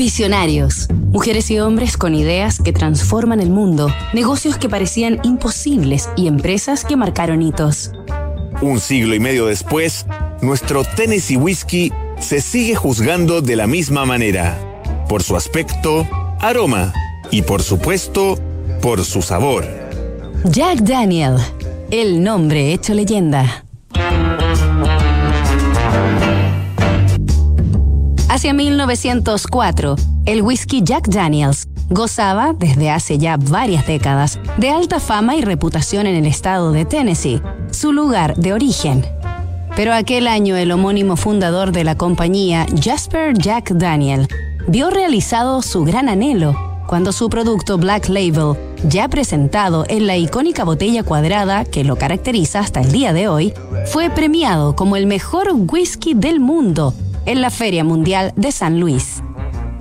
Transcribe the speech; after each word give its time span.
Visionarios. 0.00 0.86
Mujeres 1.12 1.50
y 1.50 1.60
hombres 1.60 1.98
con 1.98 2.14
ideas 2.14 2.58
que 2.58 2.72
transforman 2.72 3.38
el 3.38 3.50
mundo, 3.50 3.94
negocios 4.14 4.56
que 4.56 4.70
parecían 4.70 5.20
imposibles 5.24 6.08
y 6.16 6.26
empresas 6.26 6.86
que 6.86 6.96
marcaron 6.96 7.42
hitos. 7.42 7.92
Un 8.62 8.80
siglo 8.80 9.14
y 9.14 9.20
medio 9.20 9.44
después, 9.44 10.06
nuestro 10.40 10.84
Tennessee 10.84 11.36
Whiskey 11.36 11.92
se 12.18 12.40
sigue 12.40 12.76
juzgando 12.76 13.42
de 13.42 13.56
la 13.56 13.66
misma 13.66 14.06
manera, 14.06 14.58
por 15.06 15.22
su 15.22 15.36
aspecto, 15.36 16.08
aroma 16.40 16.94
y 17.30 17.42
por 17.42 17.62
supuesto, 17.62 18.38
por 18.80 19.04
su 19.04 19.20
sabor. 19.20 19.66
Jack 20.44 20.78
Daniel, 20.78 21.36
el 21.90 22.22
nombre 22.22 22.72
hecho 22.72 22.94
leyenda. 22.94 23.66
Hacia 28.40 28.54
1904, 28.54 29.96
el 30.24 30.40
whisky 30.40 30.80
Jack 30.82 31.08
Daniels 31.08 31.68
gozaba, 31.90 32.54
desde 32.54 32.88
hace 32.88 33.18
ya 33.18 33.36
varias 33.36 33.86
décadas, 33.86 34.38
de 34.56 34.70
alta 34.70 34.98
fama 34.98 35.36
y 35.36 35.42
reputación 35.42 36.06
en 36.06 36.16
el 36.16 36.24
estado 36.24 36.72
de 36.72 36.86
Tennessee, 36.86 37.42
su 37.70 37.92
lugar 37.92 38.36
de 38.36 38.54
origen. 38.54 39.04
Pero 39.76 39.92
aquel 39.92 40.26
año 40.26 40.56
el 40.56 40.72
homónimo 40.72 41.16
fundador 41.16 41.70
de 41.70 41.84
la 41.84 41.98
compañía, 41.98 42.66
Jasper 42.82 43.36
Jack 43.36 43.72
Daniel, 43.72 44.26
vio 44.66 44.88
realizado 44.88 45.60
su 45.60 45.84
gran 45.84 46.08
anhelo 46.08 46.56
cuando 46.86 47.12
su 47.12 47.28
producto 47.28 47.76
Black 47.76 48.08
Label, 48.08 48.56
ya 48.88 49.06
presentado 49.08 49.84
en 49.86 50.06
la 50.06 50.16
icónica 50.16 50.64
botella 50.64 51.02
cuadrada 51.02 51.66
que 51.66 51.84
lo 51.84 51.96
caracteriza 51.96 52.60
hasta 52.60 52.80
el 52.80 52.90
día 52.90 53.12
de 53.12 53.28
hoy, 53.28 53.52
fue 53.84 54.08
premiado 54.08 54.74
como 54.76 54.96
el 54.96 55.06
mejor 55.06 55.48
whisky 55.52 56.14
del 56.14 56.40
mundo 56.40 56.94
en 57.26 57.40
la 57.40 57.50
Feria 57.50 57.84
Mundial 57.84 58.32
de 58.36 58.52
San 58.52 58.80
Luis. 58.80 59.22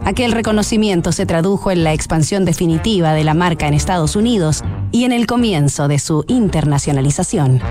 Aquel 0.05 0.31
reconocimiento 0.31 1.11
se 1.11 1.25
tradujo 1.25 1.71
en 1.71 1.83
la 1.83 1.93
expansión 1.93 2.45
definitiva 2.45 3.13
de 3.13 3.23
la 3.23 3.33
marca 3.33 3.67
en 3.67 3.73
Estados 3.73 4.15
Unidos 4.15 4.63
y 4.91 5.03
en 5.03 5.11
el 5.11 5.27
comienzo 5.27 5.87
de 5.87 5.99
su 5.99 6.25
internacionalización. 6.27 7.61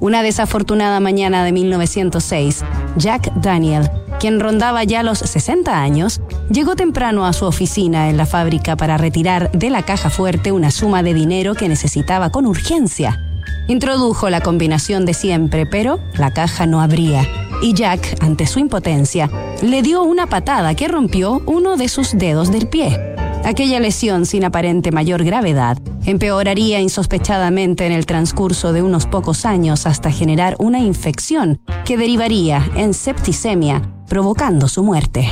Una 0.00 0.22
desafortunada 0.22 1.00
mañana 1.00 1.44
de 1.44 1.52
1906, 1.52 2.64
Jack 2.96 3.32
Daniel, 3.36 3.90
quien 4.18 4.40
rondaba 4.40 4.84
ya 4.84 5.02
los 5.02 5.18
60 5.18 5.80
años, 5.80 6.20
llegó 6.50 6.74
temprano 6.74 7.26
a 7.26 7.32
su 7.32 7.44
oficina 7.44 8.10
en 8.10 8.16
la 8.16 8.26
fábrica 8.26 8.76
para 8.76 8.98
retirar 8.98 9.50
de 9.52 9.70
la 9.70 9.82
caja 9.82 10.10
fuerte 10.10 10.52
una 10.52 10.70
suma 10.70 11.02
de 11.02 11.14
dinero 11.14 11.54
que 11.54 11.68
necesitaba 11.68 12.30
con 12.30 12.46
urgencia. 12.46 13.22
Introdujo 13.68 14.30
la 14.30 14.40
combinación 14.40 15.06
de 15.06 15.14
siempre, 15.14 15.66
pero 15.66 15.98
la 16.14 16.32
caja 16.32 16.66
no 16.66 16.80
abría 16.80 17.26
y 17.62 17.74
Jack, 17.74 18.16
ante 18.20 18.46
su 18.46 18.58
impotencia, 18.58 19.30
le 19.62 19.82
dio 19.82 20.02
una 20.02 20.26
patada 20.26 20.74
que 20.74 20.88
rompió 20.88 21.42
uno 21.46 21.76
de 21.76 21.88
sus 21.88 22.12
dedos 22.12 22.50
del 22.50 22.68
pie. 22.68 22.98
Aquella 23.44 23.78
lesión 23.80 24.26
sin 24.26 24.44
aparente 24.44 24.90
mayor 24.90 25.22
gravedad 25.24 25.78
empeoraría 26.04 26.80
insospechadamente 26.80 27.86
en 27.86 27.92
el 27.92 28.06
transcurso 28.06 28.72
de 28.72 28.82
unos 28.82 29.06
pocos 29.06 29.44
años 29.44 29.86
hasta 29.86 30.10
generar 30.10 30.56
una 30.58 30.80
infección 30.80 31.60
que 31.84 31.96
derivaría 31.96 32.68
en 32.76 32.94
septicemia, 32.94 33.82
provocando 34.08 34.68
su 34.68 34.82
muerte. 34.82 35.28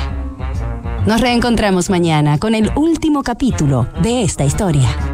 Nos 1.07 1.21
reencontramos 1.21 1.91
mañana 1.91 2.39
con 2.39 2.55
el 2.55 2.71
último 2.77 3.23
capítulo 3.23 3.89
de 4.03 4.23
esta 4.23 4.45
historia. 4.45 5.14